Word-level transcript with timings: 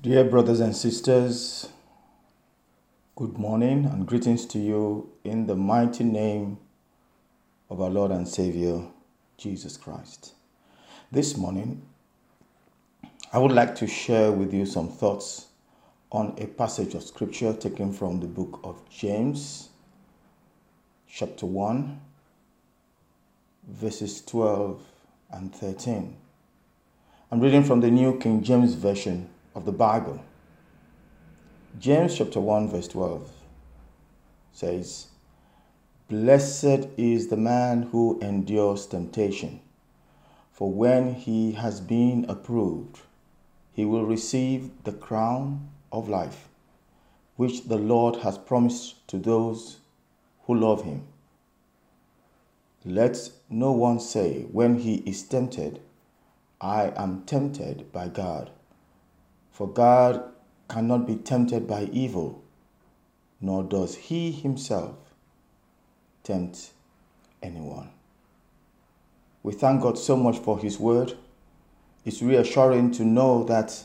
Dear 0.00 0.22
brothers 0.22 0.60
and 0.60 0.76
sisters, 0.76 1.70
good 3.16 3.36
morning 3.36 3.84
and 3.84 4.06
greetings 4.06 4.46
to 4.46 4.56
you 4.60 5.10
in 5.24 5.48
the 5.48 5.56
mighty 5.56 6.04
name 6.04 6.58
of 7.68 7.80
our 7.80 7.90
Lord 7.90 8.12
and 8.12 8.28
Savior, 8.28 8.80
Jesus 9.38 9.76
Christ. 9.76 10.34
This 11.10 11.36
morning, 11.36 11.82
I 13.32 13.38
would 13.38 13.50
like 13.50 13.74
to 13.74 13.88
share 13.88 14.30
with 14.30 14.54
you 14.54 14.66
some 14.66 14.88
thoughts 14.88 15.48
on 16.12 16.32
a 16.38 16.46
passage 16.46 16.94
of 16.94 17.02
scripture 17.02 17.52
taken 17.52 17.92
from 17.92 18.20
the 18.20 18.28
book 18.28 18.60
of 18.62 18.88
James, 18.88 19.70
chapter 21.08 21.44
1, 21.44 22.00
verses 23.66 24.24
12 24.24 24.80
and 25.32 25.52
13. 25.52 26.16
I'm 27.32 27.40
reading 27.40 27.64
from 27.64 27.80
the 27.80 27.90
New 27.90 28.16
King 28.20 28.44
James 28.44 28.74
Version 28.74 29.30
of 29.58 29.64
the 29.64 29.72
Bible. 29.72 30.22
James 31.80 32.16
chapter 32.16 32.38
1, 32.38 32.68
verse 32.68 32.86
12 32.86 33.28
says, 34.52 35.08
Blessed 36.08 36.86
is 36.96 37.26
the 37.26 37.36
man 37.36 37.82
who 37.90 38.20
endures 38.20 38.86
temptation, 38.86 39.58
for 40.52 40.70
when 40.70 41.12
he 41.12 41.52
has 41.52 41.80
been 41.80 42.24
approved, 42.28 43.00
he 43.72 43.84
will 43.84 44.04
receive 44.04 44.70
the 44.84 44.92
crown 44.92 45.68
of 45.90 46.08
life, 46.08 46.48
which 47.34 47.64
the 47.64 47.78
Lord 47.78 48.16
has 48.22 48.38
promised 48.38 49.08
to 49.08 49.18
those 49.18 49.78
who 50.44 50.54
love 50.54 50.84
him. 50.84 51.02
Let 52.84 53.32
no 53.50 53.72
one 53.72 53.98
say 53.98 54.42
when 54.52 54.78
he 54.78 54.98
is 54.98 55.24
tempted, 55.24 55.80
I 56.60 56.92
am 56.96 57.24
tempted 57.26 57.90
by 57.90 58.06
God. 58.06 58.50
For 59.58 59.66
God 59.66 60.22
cannot 60.68 61.04
be 61.04 61.16
tempted 61.16 61.66
by 61.66 61.88
evil, 61.92 62.44
nor 63.40 63.64
does 63.64 63.96
he 63.96 64.30
himself 64.30 64.94
tempt 66.22 66.70
anyone. 67.42 67.90
We 69.42 69.54
thank 69.54 69.82
God 69.82 69.98
so 69.98 70.14
much 70.16 70.38
for 70.38 70.60
his 70.60 70.78
word. 70.78 71.14
It's 72.04 72.22
reassuring 72.22 72.92
to 72.92 73.04
know 73.04 73.42
that 73.46 73.82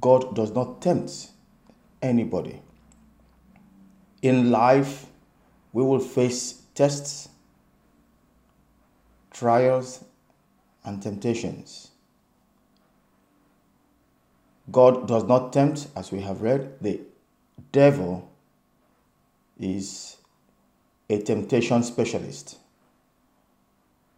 God 0.00 0.34
does 0.34 0.50
not 0.52 0.80
tempt 0.80 1.32
anybody. 2.00 2.62
In 4.22 4.50
life, 4.50 5.08
we 5.74 5.82
will 5.82 6.00
face 6.00 6.62
tests, 6.74 7.28
trials, 9.30 10.02
and 10.84 11.02
temptations. 11.02 11.90
God 14.70 15.06
does 15.06 15.24
not 15.24 15.52
tempt, 15.52 15.88
as 15.94 16.10
we 16.10 16.20
have 16.20 16.42
read. 16.42 16.80
The 16.80 17.00
devil 17.72 18.30
is 19.58 20.16
a 21.08 21.20
temptation 21.20 21.82
specialist. 21.82 22.58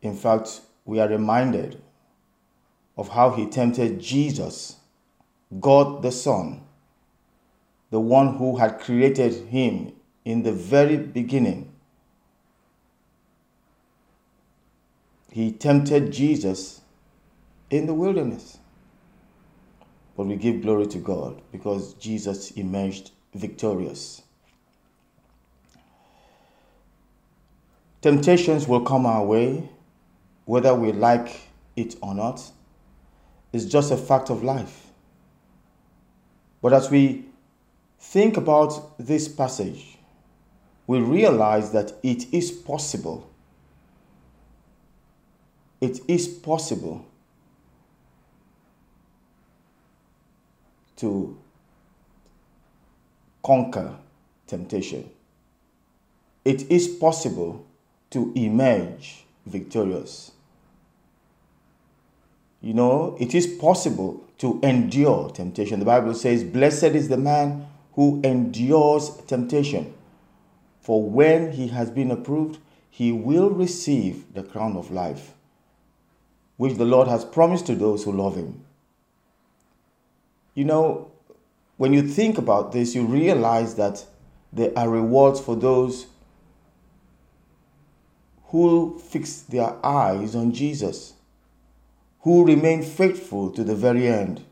In 0.00 0.16
fact, 0.16 0.60
we 0.84 1.00
are 1.00 1.08
reminded 1.08 1.82
of 2.96 3.10
how 3.10 3.30
he 3.30 3.46
tempted 3.46 4.00
Jesus, 4.00 4.76
God 5.60 6.02
the 6.02 6.12
Son, 6.12 6.62
the 7.90 8.00
one 8.00 8.36
who 8.36 8.56
had 8.56 8.80
created 8.80 9.48
him 9.48 9.92
in 10.24 10.42
the 10.42 10.52
very 10.52 10.96
beginning. 10.96 11.72
He 15.30 15.52
tempted 15.52 16.10
Jesus 16.10 16.80
in 17.70 17.86
the 17.86 17.94
wilderness. 17.94 18.58
But 20.18 20.26
we 20.26 20.34
give 20.34 20.62
glory 20.62 20.88
to 20.88 20.98
God 20.98 21.40
because 21.52 21.94
Jesus 21.94 22.50
emerged 22.50 23.12
victorious. 23.34 24.20
Temptations 28.02 28.66
will 28.66 28.80
come 28.80 29.06
our 29.06 29.24
way, 29.24 29.68
whether 30.44 30.74
we 30.74 30.90
like 30.90 31.42
it 31.76 31.94
or 32.02 32.16
not. 32.16 32.42
It's 33.52 33.64
just 33.64 33.92
a 33.92 33.96
fact 33.96 34.28
of 34.28 34.42
life. 34.42 34.88
But 36.62 36.72
as 36.72 36.90
we 36.90 37.26
think 38.00 38.36
about 38.36 38.98
this 38.98 39.28
passage, 39.28 39.98
we 40.88 40.98
realize 40.98 41.70
that 41.70 41.92
it 42.02 42.34
is 42.34 42.50
possible. 42.50 43.30
It 45.80 46.00
is 46.08 46.26
possible 46.26 47.07
to 50.98 51.38
conquer 53.42 53.96
temptation. 54.46 55.10
It 56.44 56.70
is 56.70 56.88
possible 56.88 57.66
to 58.10 58.32
emerge 58.34 59.24
victorious. 59.46 60.32
You 62.60 62.74
know, 62.74 63.16
it 63.20 63.34
is 63.34 63.46
possible 63.46 64.24
to 64.38 64.58
endure 64.62 65.30
temptation. 65.30 65.78
The 65.78 65.86
Bible 65.86 66.14
says, 66.14 66.42
Blessed 66.44 66.84
is 66.84 67.08
the 67.08 67.16
man 67.16 67.66
who 67.94 68.20
endures 68.24 69.10
temptation, 69.26 69.94
for 70.80 71.02
when 71.02 71.52
he 71.52 71.68
has 71.68 71.90
been 71.90 72.10
approved, 72.10 72.58
he 72.90 73.12
will 73.12 73.50
receive 73.50 74.34
the 74.34 74.42
crown 74.42 74.76
of 74.76 74.90
life, 74.90 75.34
which 76.56 76.76
the 76.76 76.84
Lord 76.84 77.08
has 77.08 77.24
promised 77.24 77.66
to 77.66 77.74
those 77.74 78.04
who 78.04 78.12
love 78.12 78.36
him. 78.36 78.64
You 80.58 80.64
know, 80.64 81.12
when 81.76 81.92
you 81.92 82.02
think 82.02 82.36
about 82.36 82.72
this, 82.72 82.92
you 82.92 83.04
realize 83.06 83.76
that 83.76 84.04
there 84.52 84.76
are 84.76 84.90
rewards 84.90 85.38
for 85.38 85.54
those 85.54 86.08
who 88.46 88.98
fix 88.98 89.42
their 89.42 89.76
eyes 89.86 90.34
on 90.34 90.52
Jesus, 90.52 91.12
who 92.22 92.44
remain 92.44 92.82
faithful 92.82 93.52
to 93.52 93.62
the 93.62 93.76
very 93.76 94.08
end, 94.08 94.44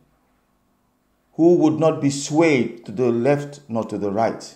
who 1.32 1.56
would 1.56 1.80
not 1.80 2.00
be 2.00 2.10
swayed 2.10 2.86
to 2.86 2.92
the 2.92 3.10
left 3.10 3.58
nor 3.68 3.82
to 3.86 3.98
the 3.98 4.12
right, 4.12 4.54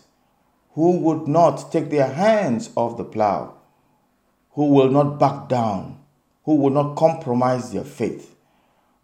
who 0.75 0.99
would 0.99 1.27
not 1.27 1.73
take 1.73 1.91
their 1.91 2.13
hands 2.13 2.71
off 2.77 2.97
the 2.97 3.03
plow, 3.03 3.57
who 4.53 4.67
will 4.67 4.89
not 4.89 5.19
back 5.19 5.49
down, 5.49 5.99
who 6.45 6.55
will 6.55 6.71
not 6.71 6.95
compromise 6.95 7.73
their 7.73 7.83
faith. 7.83 8.37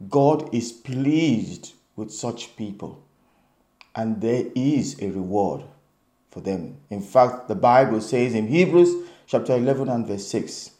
God 0.08 0.48
is 0.54 0.70
pleased 0.70 1.72
with 1.96 2.12
such 2.12 2.56
people. 2.56 3.02
And 3.94 4.20
there 4.20 4.44
is 4.54 5.00
a 5.02 5.10
reward 5.10 5.64
for 6.30 6.40
them. 6.40 6.76
In 6.90 7.00
fact, 7.00 7.48
the 7.48 7.54
Bible 7.54 8.00
says 8.00 8.34
in 8.34 8.48
Hebrews 8.48 9.08
chapter 9.26 9.54
11 9.54 9.88
and 9.88 10.06
verse 10.06 10.26
6 10.28 10.70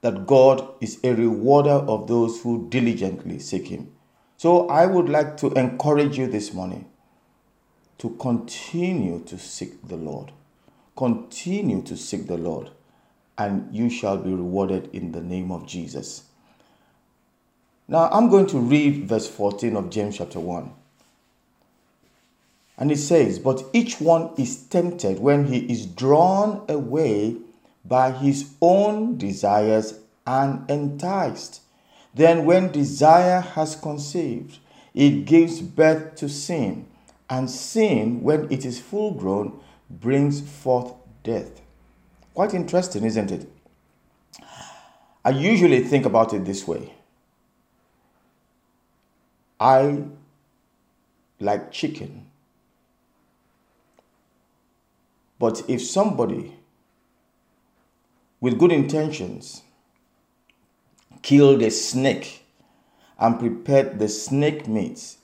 that 0.00 0.26
God 0.26 0.66
is 0.80 1.00
a 1.02 1.12
rewarder 1.12 1.70
of 1.70 2.06
those 2.06 2.40
who 2.40 2.68
diligently 2.68 3.40
seek 3.40 3.66
Him. 3.66 3.90
So 4.36 4.68
I 4.68 4.86
would 4.86 5.08
like 5.08 5.36
to 5.38 5.50
encourage 5.54 6.16
you 6.16 6.28
this 6.28 6.54
morning 6.54 6.88
to 7.98 8.10
continue 8.20 9.24
to 9.24 9.36
seek 9.36 9.86
the 9.88 9.96
Lord. 9.96 10.30
Continue 10.96 11.82
to 11.82 11.96
seek 11.96 12.28
the 12.28 12.38
Lord, 12.38 12.70
and 13.36 13.74
you 13.74 13.90
shall 13.90 14.16
be 14.16 14.30
rewarded 14.30 14.90
in 14.92 15.10
the 15.10 15.20
name 15.20 15.50
of 15.50 15.66
Jesus. 15.66 16.27
Now 17.90 18.10
I'm 18.12 18.28
going 18.28 18.46
to 18.48 18.58
read 18.58 19.08
verse 19.08 19.26
14 19.26 19.74
of 19.74 19.88
James 19.88 20.18
chapter 20.18 20.38
1. 20.38 20.70
And 22.76 22.92
it 22.92 22.98
says, 22.98 23.38
But 23.38 23.64
each 23.72 23.98
one 23.98 24.30
is 24.36 24.62
tempted 24.64 25.18
when 25.18 25.46
he 25.46 25.60
is 25.72 25.86
drawn 25.86 26.64
away 26.68 27.36
by 27.84 28.12
his 28.12 28.50
own 28.60 29.16
desires 29.16 29.98
and 30.26 30.70
enticed. 30.70 31.62
Then, 32.14 32.44
when 32.44 32.70
desire 32.72 33.40
has 33.40 33.74
conceived, 33.74 34.58
it 34.94 35.24
gives 35.24 35.60
birth 35.60 36.16
to 36.16 36.28
sin. 36.28 36.86
And 37.30 37.50
sin, 37.50 38.22
when 38.22 38.50
it 38.52 38.64
is 38.64 38.80
full 38.80 39.12
grown, 39.12 39.60
brings 39.88 40.40
forth 40.40 40.92
death. 41.22 41.60
Quite 42.34 42.54
interesting, 42.54 43.04
isn't 43.04 43.30
it? 43.30 43.48
I 45.24 45.30
usually 45.30 45.82
think 45.84 46.04
about 46.06 46.32
it 46.34 46.44
this 46.44 46.66
way 46.66 46.92
I 49.60 50.04
like 51.40 51.72
chicken. 51.72 52.26
But 55.38 55.62
if 55.68 55.82
somebody 55.82 56.54
with 58.40 58.58
good 58.58 58.72
intentions 58.72 59.62
killed 61.22 61.62
a 61.62 61.70
snake 61.70 62.44
and 63.18 63.38
prepared 63.38 63.98
the 63.98 64.08
snake 64.08 64.68
meat 64.68 65.16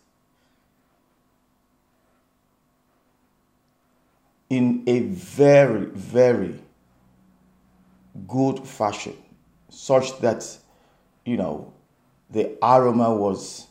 in 4.50 4.82
a 4.86 5.00
very, 5.00 5.86
very 5.86 6.60
good 8.28 8.60
fashion, 8.66 9.16
such 9.68 10.18
that, 10.20 10.44
you 11.24 11.36
know, 11.36 11.72
the 12.30 12.56
aroma 12.62 13.14
was 13.14 13.68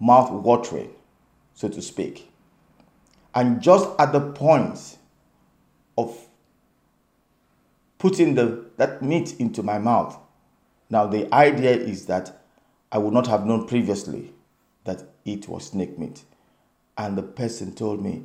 mouth 0.00 0.30
watering, 0.30 0.90
so 1.54 1.68
to 1.68 1.80
speak. 1.82 2.30
And 3.34 3.60
just 3.60 3.88
at 3.98 4.12
the 4.12 4.20
point 4.20 4.96
of 5.96 6.16
putting 7.98 8.34
the, 8.34 8.64
that 8.78 9.02
meat 9.02 9.38
into 9.38 9.62
my 9.62 9.78
mouth, 9.78 10.18
now 10.88 11.06
the 11.06 11.32
idea 11.32 11.72
is 11.72 12.06
that 12.06 12.42
I 12.90 12.98
would 12.98 13.14
not 13.14 13.28
have 13.28 13.46
known 13.46 13.68
previously 13.68 14.32
that 14.84 15.04
it 15.24 15.48
was 15.48 15.66
snake 15.66 15.98
meat. 15.98 16.24
And 16.98 17.16
the 17.16 17.22
person 17.22 17.72
told 17.74 18.02
me, 18.02 18.24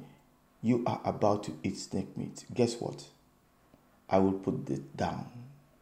You 0.63 0.83
are 0.87 1.01
about 1.05 1.43
to 1.43 1.57
eat 1.61 1.77
snake 1.77 2.17
meat. 2.17 2.45
Guess 2.53 2.75
what? 2.79 3.05
I 4.09 4.19
will 4.19 4.33
put 4.33 4.69
it 4.69 4.97
down. 4.97 5.27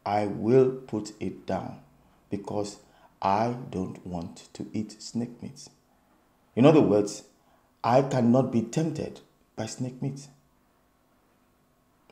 I 0.04 0.26
will 0.26 0.70
put 0.70 1.12
it 1.20 1.46
down 1.46 1.80
because 2.30 2.78
I 3.22 3.56
don't 3.70 4.06
want 4.06 4.48
to 4.52 4.66
eat 4.74 5.00
snake 5.00 5.42
meat. 5.42 5.68
In 6.56 6.66
other 6.66 6.80
words, 6.80 7.24
I 7.82 8.02
cannot 8.02 8.52
be 8.52 8.62
tempted 8.62 9.20
by 9.56 9.66
snake 9.66 10.00
meat. 10.00 10.28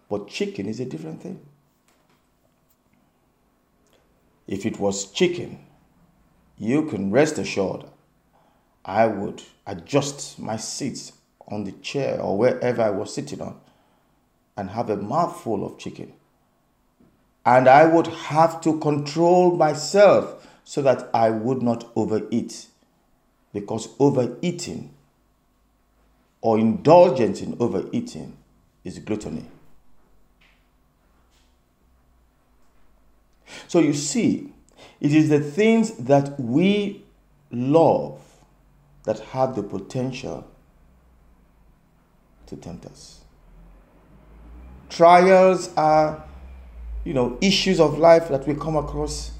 But 0.08 0.28
chicken 0.28 0.66
is 0.66 0.80
a 0.80 0.84
different 0.84 1.22
thing. 1.22 1.40
If 4.46 4.66
it 4.66 4.78
was 4.78 5.10
chicken, 5.10 5.60
you 6.58 6.86
can 6.86 7.10
rest 7.10 7.38
assured 7.38 7.84
I 8.84 9.06
would 9.06 9.42
adjust 9.66 10.38
my 10.38 10.56
seat 10.56 11.12
on 11.48 11.64
the 11.64 11.72
chair 11.72 12.20
or 12.20 12.36
wherever 12.36 12.82
I 12.82 12.90
was 12.90 13.14
sitting 13.14 13.40
on 13.40 13.60
and 14.56 14.70
have 14.70 14.90
a 14.90 14.96
mouthful 14.96 15.64
of 15.64 15.78
chicken. 15.78 16.12
And 17.46 17.68
I 17.68 17.86
would 17.86 18.06
have 18.06 18.60
to 18.62 18.78
control 18.78 19.56
myself 19.56 20.46
so 20.64 20.82
that 20.82 21.08
I 21.14 21.30
would 21.30 21.62
not 21.62 21.90
overeat. 21.96 22.66
Because 23.52 23.88
overeating 23.98 24.92
or 26.40 26.58
indulgence 26.58 27.40
in 27.40 27.56
overeating 27.60 28.36
is 28.84 28.98
gluttony. 28.98 29.46
So 33.68 33.78
you 33.78 33.92
see, 33.92 34.52
it 35.00 35.12
is 35.12 35.28
the 35.28 35.40
things 35.40 35.92
that 35.94 36.38
we 36.38 37.04
love 37.50 38.20
that 39.04 39.20
have 39.20 39.56
the 39.56 39.62
potential 39.62 40.46
to 42.46 42.56
tempt 42.56 42.86
us. 42.86 43.20
Trials 44.88 45.74
are, 45.76 46.22
you 47.04 47.14
know, 47.14 47.38
issues 47.40 47.80
of 47.80 47.98
life 47.98 48.28
that 48.28 48.46
we 48.46 48.54
come 48.54 48.76
across 48.76 49.32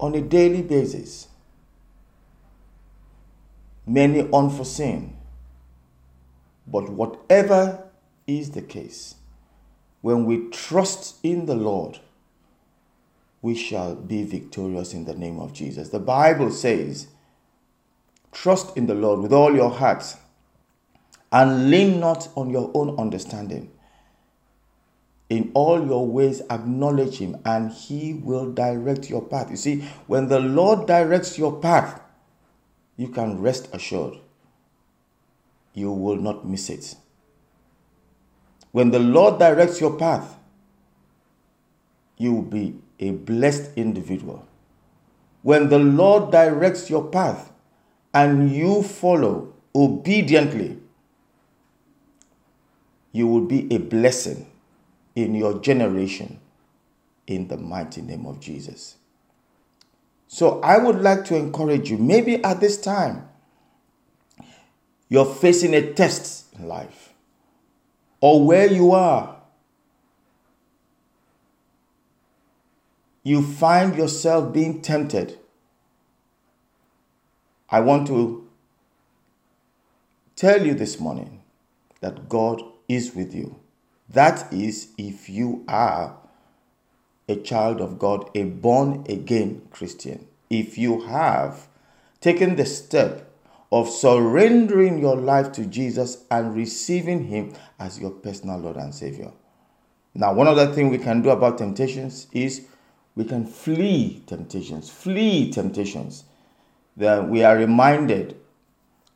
on 0.00 0.14
a 0.14 0.20
daily 0.20 0.62
basis. 0.62 1.27
Many 3.88 4.28
unforeseen. 4.32 5.16
But 6.66 6.90
whatever 6.90 7.88
is 8.26 8.50
the 8.50 8.62
case, 8.62 9.14
when 10.02 10.26
we 10.26 10.50
trust 10.50 11.16
in 11.22 11.46
the 11.46 11.54
Lord, 11.54 11.98
we 13.40 13.54
shall 13.54 13.94
be 13.94 14.24
victorious 14.24 14.92
in 14.92 15.04
the 15.06 15.14
name 15.14 15.40
of 15.40 15.52
Jesus. 15.52 15.88
The 15.88 16.00
Bible 16.00 16.50
says, 16.50 17.08
Trust 18.30 18.76
in 18.76 18.86
the 18.86 18.94
Lord 18.94 19.20
with 19.20 19.32
all 19.32 19.54
your 19.54 19.70
heart 19.70 20.04
and 21.32 21.70
lean 21.70 22.00
not 22.00 22.28
on 22.36 22.50
your 22.50 22.70
own 22.74 22.98
understanding. 22.98 23.70
In 25.30 25.50
all 25.54 25.86
your 25.86 26.06
ways, 26.06 26.40
acknowledge 26.50 27.18
Him, 27.18 27.36
and 27.44 27.70
He 27.70 28.14
will 28.14 28.50
direct 28.52 29.10
your 29.10 29.22
path. 29.22 29.50
You 29.50 29.56
see, 29.56 29.80
when 30.06 30.28
the 30.28 30.40
Lord 30.40 30.86
directs 30.86 31.38
your 31.38 31.60
path, 31.60 32.00
you 32.98 33.08
can 33.08 33.40
rest 33.40 33.70
assured 33.72 34.18
you 35.72 35.90
will 35.92 36.16
not 36.16 36.46
miss 36.46 36.68
it. 36.68 36.96
When 38.72 38.90
the 38.90 38.98
Lord 38.98 39.38
directs 39.38 39.80
your 39.80 39.96
path, 39.96 40.36
you 42.18 42.34
will 42.34 42.42
be 42.42 42.74
a 42.98 43.12
blessed 43.12 43.70
individual. 43.76 44.46
When 45.42 45.68
the 45.68 45.78
Lord 45.78 46.32
directs 46.32 46.90
your 46.90 47.04
path 47.04 47.52
and 48.12 48.50
you 48.50 48.82
follow 48.82 49.54
obediently, 49.74 50.78
you 53.12 53.28
will 53.28 53.46
be 53.46 53.72
a 53.72 53.78
blessing 53.78 54.50
in 55.14 55.34
your 55.34 55.60
generation 55.60 56.40
in 57.26 57.48
the 57.48 57.56
mighty 57.56 58.02
name 58.02 58.26
of 58.26 58.40
Jesus. 58.40 58.97
So 60.28 60.60
I 60.60 60.76
would 60.76 61.00
like 61.00 61.24
to 61.26 61.36
encourage 61.36 61.90
you, 61.90 61.96
maybe 61.96 62.44
at 62.44 62.60
this 62.60 62.78
time, 62.80 63.28
you're 65.08 65.24
facing 65.24 65.74
a 65.74 65.94
test 65.94 66.54
in 66.54 66.68
life, 66.68 67.14
or 68.20 68.44
where 68.44 68.70
you 68.70 68.92
are, 68.92 69.36
you 73.22 73.42
find 73.42 73.96
yourself 73.96 74.52
being 74.52 74.82
tempted. 74.82 75.38
I 77.70 77.80
want 77.80 78.06
to 78.08 78.48
tell 80.36 80.64
you 80.64 80.74
this 80.74 81.00
morning 81.00 81.42
that 82.00 82.28
God 82.28 82.62
is 82.86 83.14
with 83.14 83.34
you. 83.34 83.58
That 84.10 84.52
is, 84.52 84.88
if 84.98 85.28
you 85.28 85.64
are 85.68 86.16
a 87.28 87.36
child 87.36 87.80
of 87.80 87.98
God, 87.98 88.30
a 88.34 88.44
born 88.44 89.04
again 89.08 89.62
Christian. 89.70 90.26
If 90.48 90.78
you 90.78 91.02
have 91.02 91.68
taken 92.20 92.56
the 92.56 92.66
step 92.66 93.30
of 93.70 93.88
surrendering 93.88 94.98
your 94.98 95.16
life 95.16 95.52
to 95.52 95.66
Jesus 95.66 96.24
and 96.30 96.54
receiving 96.54 97.24
Him 97.24 97.52
as 97.78 98.00
your 98.00 98.10
personal 98.10 98.58
Lord 98.58 98.76
and 98.76 98.94
Savior. 98.94 99.30
Now, 100.14 100.32
one 100.32 100.48
other 100.48 100.72
thing 100.72 100.88
we 100.88 100.98
can 100.98 101.22
do 101.22 101.30
about 101.30 101.58
temptations 101.58 102.28
is 102.32 102.66
we 103.14 103.24
can 103.24 103.46
flee 103.46 104.22
temptations, 104.26 104.88
flee 104.88 105.52
temptations. 105.52 106.24
That 106.96 107.28
we 107.28 107.44
are 107.44 107.56
reminded 107.56 108.36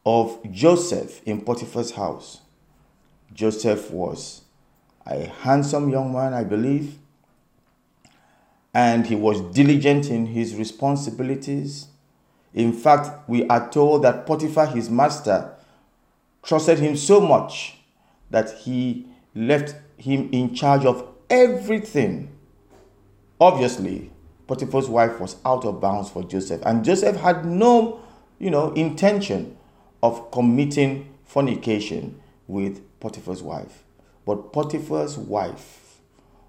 of 0.06 0.38
Joseph 0.53 1.20
in 1.26 1.41
Potiphar's 1.41 1.93
house. 1.93 2.43
Joseph 3.32 3.91
was 3.91 4.43
a 5.06 5.26
handsome 5.26 5.88
young 5.88 6.12
man, 6.12 6.35
I 6.35 6.44
believe, 6.44 6.99
and 8.74 9.06
he 9.06 9.14
was 9.14 9.40
diligent 9.54 10.08
in 10.08 10.26
his 10.26 10.54
responsibilities. 10.56 11.88
In 12.54 12.72
fact, 12.72 13.28
we 13.28 13.46
are 13.48 13.70
told 13.70 14.02
that 14.02 14.26
Potiphar, 14.26 14.66
his 14.66 14.88
master, 14.88 15.54
trusted 16.42 16.78
him 16.78 16.97
so 16.97 17.20
much 17.20 17.78
that 18.30 18.50
he 18.61 19.06
left 19.35 19.75
him 19.97 20.28
in 20.32 20.54
charge 20.54 20.85
of 20.85 21.06
everything. 21.28 22.30
Obviously, 23.40 24.11
Potiphar's 24.47 24.88
wife 24.88 25.20
was 25.20 25.37
out 25.44 25.64
of 25.64 25.80
bounds 25.80 26.11
for 26.11 26.23
Joseph, 26.23 26.62
and 26.64 26.85
Joseph 26.85 27.16
had 27.16 27.44
no, 27.44 28.00
you 28.38 28.50
know, 28.50 28.73
intention 28.73 29.56
of 30.02 30.30
committing 30.30 31.08
fornication 31.25 32.20
with 32.47 32.82
Potiphar's 33.00 33.42
wife. 33.42 33.85
But 34.26 34.52
Potiphar's 34.52 35.16
wife 35.16 36.00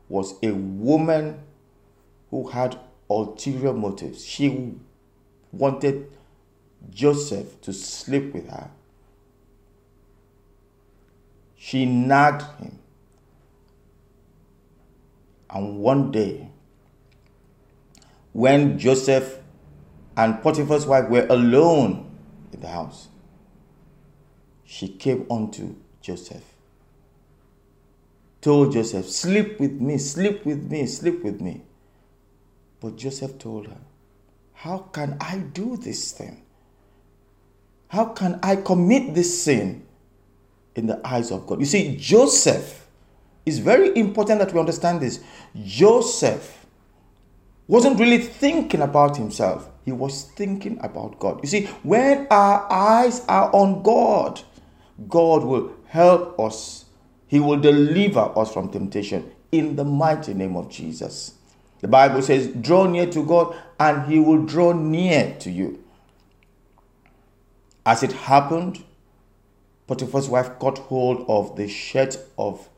was 0.10 0.36
a 0.44 0.52
woman 0.52 1.40
who 2.34 2.48
had 2.48 2.76
ulterior 3.12 3.74
motives. 3.74 4.26
She 4.26 4.74
wanted 5.52 6.08
Joseph 6.90 7.62
to 7.62 7.72
sleep 7.72 8.34
with 8.34 8.50
her. 8.50 8.72
She 11.56 11.86
nagged 11.86 12.42
him. 12.60 12.80
And 15.48 15.78
one 15.78 16.10
day, 16.10 16.50
when 18.32 18.80
Joseph 18.80 19.38
and 20.18 20.42
Potiphar's 20.42 20.88
wife 20.88 21.08
were 21.10 21.28
alone 21.30 22.18
in 22.52 22.62
the 22.62 22.68
house, 22.68 23.10
she 24.66 24.88
came 24.88 25.28
unto 25.30 25.76
Joseph. 26.02 26.44
Told 28.42 28.74
Joseph, 28.74 29.08
Sleep 29.08 29.60
with 29.60 29.74
me, 29.74 30.00
sleep 30.00 30.44
with 30.48 30.72
me, 30.72 30.88
sleep 30.88 31.24
with 31.24 31.40
me. 31.40 31.62
But 32.84 32.98
Joseph 32.98 33.40
told 33.40 33.68
her, 33.68 33.78
How 34.52 34.80
can 34.92 35.16
I 35.22 35.38
do 35.38 35.78
this 35.78 36.12
thing? 36.12 36.44
How 37.88 38.06
can 38.06 38.42
I 38.44 38.58
commit 38.58 39.16
this 39.16 39.42
sin 39.42 39.86
in 40.76 40.88
the 40.88 41.00
eyes 41.08 41.32
of 41.32 41.48
God? 41.48 41.62
You 41.62 41.66
see, 41.66 41.96
Joseph 41.96 42.86
is 43.46 43.60
very 43.60 43.98
important 43.98 44.40
that 44.40 44.52
we 44.52 44.60
understand 44.60 45.00
this. 45.00 45.24
Joseph 45.64 46.66
wasn't 47.70 48.02
really 48.02 48.18
thinking 48.18 48.82
about 48.82 49.16
himself, 49.16 49.70
he 49.86 49.94
was 49.94 50.26
thinking 50.36 50.78
about 50.82 51.18
God. 51.20 51.40
You 51.42 51.48
see, 51.48 51.66
when 51.84 52.28
our 52.30 52.70
eyes 52.70 53.24
are 53.30 53.50
on 53.56 53.82
God, 53.82 54.42
God 55.08 55.46
will 55.46 55.72
help 55.88 56.38
us. 56.38 56.84
He 57.28 57.40
will 57.40 57.60
deliver 57.62 58.38
us 58.38 58.52
from 58.54 58.70
temptation 58.70 59.32
in 59.54 59.78
the 59.78 59.86
mighty 59.86 60.34
name 60.34 60.58
of 60.58 60.70
Jesus. 60.70 61.36
The 61.84 61.90
Bible 61.90 62.22
says, 62.22 62.48
Draw 62.48 62.88
near 62.88 63.08
to 63.08 63.26
God, 63.26 63.56
and 63.78 64.10
He 64.10 64.18
will 64.18 64.46
draw 64.46 64.72
near 64.72 65.36
to 65.40 65.52
you. 65.52 65.84
As 67.86 68.04
it 68.04 68.14
happened, 68.14 68.86
Potiphar's 69.86 70.30
wife 70.30 70.58
caught 70.60 70.78
hold 70.78 71.26
of 71.28 71.58
the 71.58 71.68
shirt 71.68 72.18
of 72.38 72.70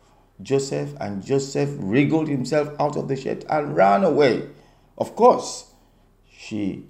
Joseph, 0.41 0.95
and 1.00 1.24
Joseph 1.24 1.69
wriggled 1.77 2.27
himself 2.27 2.69
out 2.79 2.97
of 2.97 3.07
the 3.07 3.15
shirt 3.15 3.45
and 3.47 3.75
ran 3.75 4.03
away. 4.03 4.50
Of 4.97 5.15
course, 5.15 5.71
she 6.27 6.88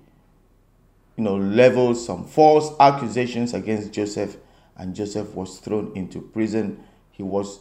you 1.18 1.24
know, 1.24 1.36
leveled 1.36 1.98
some 1.98 2.26
false 2.26 2.74
accusations 2.80 3.54
against 3.54 3.92
Joseph, 3.92 4.38
and 4.78 4.96
Joseph 4.96 5.36
was 5.36 5.60
thrown 5.60 5.92
into 5.96 6.22
prison. 6.22 6.82
He 7.12 7.24
was 7.24 7.60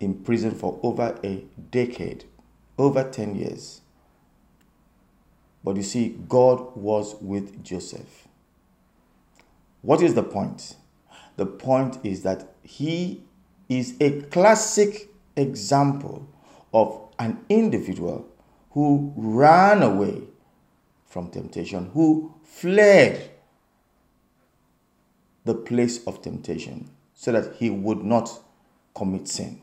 in 0.00 0.22
prison 0.22 0.52
for 0.52 0.78
over 0.82 1.18
a 1.24 1.44
decade, 1.70 2.24
over 2.80 3.04
10 3.04 3.34
years. 3.34 3.82
But 5.62 5.76
you 5.76 5.82
see, 5.82 6.16
God 6.28 6.74
was 6.74 7.14
with 7.20 7.62
Joseph. 7.62 8.26
What 9.82 10.00
is 10.02 10.14
the 10.14 10.22
point? 10.22 10.76
The 11.36 11.44
point 11.44 11.98
is 12.02 12.22
that 12.22 12.54
he 12.62 13.22
is 13.68 13.94
a 14.00 14.22
classic 14.22 15.10
example 15.36 16.26
of 16.72 17.08
an 17.18 17.44
individual 17.50 18.26
who 18.70 19.12
ran 19.14 19.82
away 19.82 20.22
from 21.06 21.28
temptation, 21.30 21.90
who 21.92 22.34
fled 22.42 23.30
the 25.44 25.54
place 25.54 26.04
of 26.06 26.22
temptation 26.22 26.90
so 27.14 27.32
that 27.32 27.56
he 27.56 27.68
would 27.68 28.02
not 28.02 28.30
commit 28.94 29.28
sin. 29.28 29.60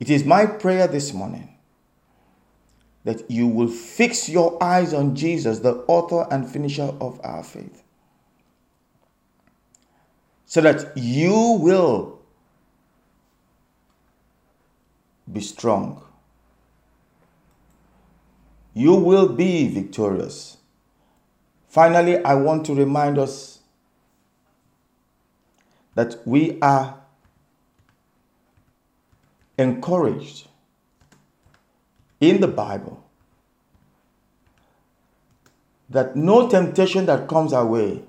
It 0.00 0.10
is 0.10 0.24
my 0.24 0.46
prayer 0.46 0.88
this 0.88 1.12
morning 1.12 1.56
that 3.04 3.30
you 3.30 3.46
will 3.46 3.68
fix 3.68 4.28
your 4.28 4.62
eyes 4.62 4.92
on 4.92 5.14
Jesus, 5.14 5.60
the 5.60 5.84
author 5.86 6.26
and 6.30 6.50
finisher 6.50 6.92
of 7.00 7.20
our 7.22 7.44
faith, 7.44 7.82
so 10.46 10.60
that 10.62 10.96
you 10.96 11.58
will 11.60 12.18
be 15.32 15.40
strong 15.40 16.02
you 18.74 18.94
will 18.94 19.28
be 19.28 19.68
victorious. 19.68 20.56
Finally, 21.68 22.22
I 22.24 22.34
want 22.34 22.66
to 22.66 22.74
remind 22.74 23.18
us 23.18 23.60
that 25.94 26.16
we 26.26 26.58
are 26.60 27.00
encouraged 29.60 30.48
in 32.18 32.40
the 32.40 32.48
Bible 32.48 33.04
that 35.88 36.16
no 36.16 36.48
temptation 36.48 37.06
that 37.06 37.28
comes 37.28 37.52
our 37.52 37.66
way 37.66 38.02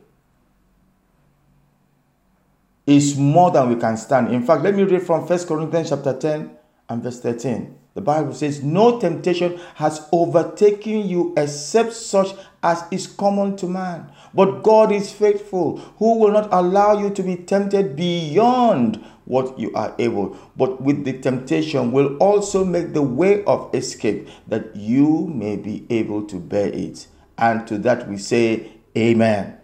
is 2.86 3.18
more 3.18 3.52
than 3.52 3.70
we 3.70 3.76
can 3.76 3.98
stand. 3.98 4.34
In 4.34 4.44
fact, 4.46 4.64
let 4.64 4.76
me 4.76 4.84
read 4.84 5.02
from 5.04 5.28
1 5.28 5.46
Corinthians 5.46 5.90
chapter 5.90 6.18
10 6.18 6.52
and 6.90 7.04
verse 7.04 7.20
13. 7.20 7.78
The 7.94 8.02
Bible 8.02 8.34
says, 8.34 8.64
No 8.64 9.00
temptation 9.00 9.60
has 9.76 10.08
overtaken 10.12 11.08
you 11.08 11.34
except 11.36 11.94
such 11.94 12.34
as 12.64 12.84
is 12.92 13.08
common 13.08 13.58
to 13.58 13.68
man. 13.68 14.10
But 14.34 14.62
God 14.62 14.92
is 14.92 15.12
faithful, 15.12 15.78
who 15.98 16.20
will 16.20 16.32
not 16.32 16.48
allow 16.54 17.00
you 17.00 17.10
to 17.10 17.24
be 17.24 17.36
tempted 17.36 17.96
beyond 17.96 19.04
what 19.32 19.58
you 19.58 19.72
are 19.74 19.96
able, 19.98 20.38
but 20.58 20.82
with 20.82 21.06
the 21.06 21.14
temptation 21.14 21.94
will 21.94 22.18
also 22.18 22.66
make 22.66 22.92
the 22.92 23.02
way 23.02 23.42
of 23.46 23.74
escape 23.74 24.28
that 24.46 24.76
you 24.76 25.26
may 25.34 25.56
be 25.56 25.86
able 25.90 26.22
to 26.28 26.38
bear 26.38 26.68
it. 26.68 27.08
And 27.38 27.66
to 27.68 27.78
that 27.78 28.10
we 28.10 28.18
say, 28.18 28.74
Amen. 28.98 29.58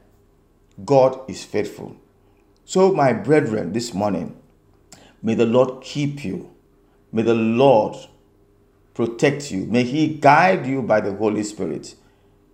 God 0.86 1.20
is 1.30 1.44
faithful. 1.44 1.98
So, 2.64 2.94
my 2.94 3.12
brethren, 3.12 3.74
this 3.74 3.94
morning, 3.94 4.38
may 5.22 5.34
the 5.34 5.46
Lord 5.46 5.84
keep 5.84 6.24
you. 6.24 6.50
May 7.12 7.24
the 7.24 7.36
Lord 7.36 7.98
protect 8.94 9.52
you. 9.52 9.66
May 9.66 9.84
He 9.84 10.08
guide 10.08 10.66
you 10.66 10.82
by 10.82 11.02
the 11.02 11.14
Holy 11.14 11.44
Spirit. 11.44 11.96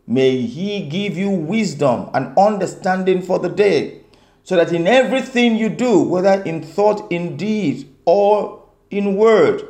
May 0.07 0.41
He 0.41 0.87
give 0.87 1.15
you 1.15 1.29
wisdom 1.29 2.09
and 2.15 2.35
understanding 2.37 3.21
for 3.21 3.37
the 3.37 3.49
day, 3.49 4.02
so 4.43 4.57
that 4.57 4.73
in 4.73 4.87
everything 4.87 5.55
you 5.55 5.69
do, 5.69 6.03
whether 6.03 6.41
in 6.43 6.61
thought, 6.61 7.11
in 7.11 7.37
deed, 7.37 7.89
or 8.05 8.63
in 8.89 9.15
word, 9.15 9.63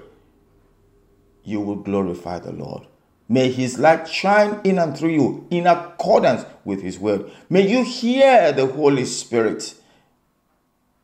you 1.43 1.61
will 1.61 1.75
glorify 1.75 2.39
the 2.39 2.51
Lord. 2.51 2.87
May 3.29 3.51
His 3.51 3.77
light 3.77 4.07
shine 4.07 4.59
in 4.63 4.79
and 4.79 4.97
through 4.97 5.11
you 5.11 5.47
in 5.49 5.67
accordance 5.67 6.45
with 6.65 6.81
His 6.81 6.99
word. 6.99 7.31
May 7.49 7.67
you 7.67 7.83
hear 7.83 8.51
the 8.51 8.67
Holy 8.67 9.05
Spirit 9.05 9.75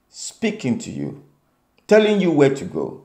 speaking 0.09 0.79
to 0.79 0.91
you, 0.91 1.23
telling 1.87 2.19
you 2.19 2.31
where 2.31 2.53
to 2.53 2.65
go 2.65 3.03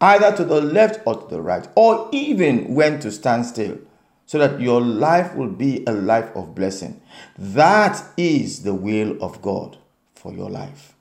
either 0.00 0.36
to 0.36 0.44
the 0.44 0.60
left 0.60 1.00
or 1.06 1.14
to 1.14 1.26
the 1.28 1.40
right, 1.40 1.66
or 1.74 2.10
even 2.12 2.74
when 2.74 3.00
to 3.00 3.10
stand 3.10 3.46
still, 3.46 3.78
so 4.26 4.38
that 4.38 4.60
your 4.60 4.80
life 4.80 5.34
will 5.34 5.48
be 5.48 5.82
a 5.86 5.92
life 5.92 6.28
of 6.36 6.54
blessing. 6.54 7.00
That 7.38 8.02
is 8.16 8.64
the 8.64 8.74
will 8.74 9.16
of 9.22 9.40
God 9.40 9.78
for 10.24 10.32
your 10.32 10.48
life. 10.48 10.94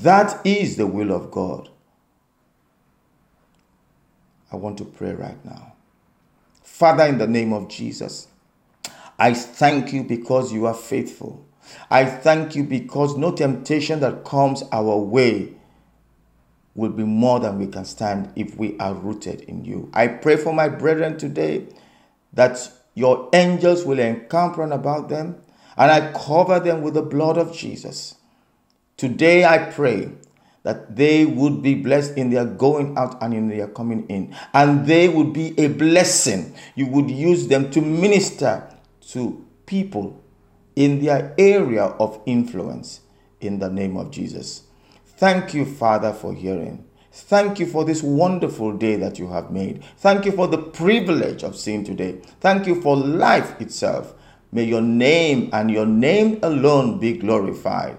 That 0.00 0.40
is 0.46 0.76
the 0.76 0.86
will 0.86 1.12
of 1.12 1.30
God. 1.30 1.68
I 4.50 4.56
want 4.56 4.78
to 4.78 4.86
pray 4.86 5.12
right 5.12 5.44
now. 5.44 5.74
Father, 6.62 7.04
in 7.04 7.18
the 7.18 7.26
name 7.26 7.52
of 7.52 7.68
Jesus, 7.68 8.28
I 9.18 9.34
thank 9.34 9.92
you 9.92 10.02
because 10.02 10.54
you 10.54 10.64
are 10.64 10.74
faithful. 10.74 11.44
I 11.90 12.06
thank 12.06 12.56
you 12.56 12.64
because 12.64 13.14
no 13.14 13.30
temptation 13.32 14.00
that 14.00 14.24
comes 14.24 14.62
our 14.72 14.96
way 14.96 15.52
will 16.74 16.92
be 16.92 17.04
more 17.04 17.40
than 17.40 17.58
we 17.58 17.66
can 17.66 17.84
stand 17.84 18.32
if 18.36 18.56
we 18.56 18.78
are 18.78 18.94
rooted 18.94 19.42
in 19.42 19.66
you. 19.66 19.90
I 19.92 20.06
pray 20.08 20.36
for 20.36 20.54
my 20.54 20.70
brethren 20.70 21.18
today 21.18 21.66
that 22.32 22.72
your 22.94 23.28
angels 23.34 23.84
will 23.84 23.98
encamp 23.98 24.56
round 24.56 24.72
about 24.72 25.10
them 25.10 25.42
and 25.76 25.90
I 25.90 26.10
cover 26.18 26.58
them 26.58 26.80
with 26.80 26.94
the 26.94 27.02
blood 27.02 27.36
of 27.36 27.54
Jesus. 27.54 28.16
Today 28.96 29.44
I 29.44 29.70
pray 29.70 30.12
that 30.62 30.94
they 30.94 31.24
would 31.26 31.62
be 31.62 31.74
blessed 31.74 32.16
in 32.16 32.30
their 32.30 32.44
going 32.44 32.96
out 32.96 33.20
and 33.22 33.34
in 33.34 33.48
their 33.48 33.66
coming 33.66 34.06
in, 34.08 34.34
and 34.54 34.86
they 34.86 35.08
would 35.08 35.32
be 35.32 35.58
a 35.58 35.68
blessing. 35.68 36.54
You 36.74 36.86
would 36.86 37.10
use 37.10 37.48
them 37.48 37.70
to 37.72 37.80
minister 37.80 38.68
to 39.08 39.44
people 39.66 40.22
in 40.76 41.04
their 41.04 41.34
area 41.36 41.84
of 41.84 42.20
influence 42.26 43.00
in 43.40 43.58
the 43.58 43.68
name 43.68 43.96
of 43.96 44.10
Jesus. 44.10 44.62
Thank 45.04 45.54
you, 45.54 45.64
Father, 45.64 46.12
for 46.12 46.32
hearing. 46.32 46.84
Thank 47.10 47.58
you 47.58 47.66
for 47.66 47.84
this 47.84 48.02
wonderful 48.02 48.72
day 48.72 48.96
that 48.96 49.18
you 49.18 49.28
have 49.28 49.50
made. 49.50 49.84
Thank 49.98 50.24
you 50.24 50.32
for 50.32 50.46
the 50.46 50.58
privilege 50.58 51.42
of 51.42 51.56
seeing 51.56 51.84
today. 51.84 52.20
Thank 52.40 52.66
you 52.66 52.80
for 52.80 52.96
life 52.96 53.60
itself. 53.60 54.14
May 54.50 54.64
your 54.64 54.80
name 54.80 55.50
and 55.52 55.70
your 55.70 55.86
name 55.86 56.38
alone 56.42 56.98
be 56.98 57.18
glorified. 57.18 57.98